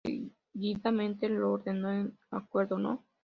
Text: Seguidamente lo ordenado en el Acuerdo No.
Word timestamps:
Seguidamente 0.55 1.29
lo 1.29 1.51
ordenado 1.53 1.93
en 1.99 2.05
el 2.07 2.13
Acuerdo 2.31 2.79
No. 2.79 3.05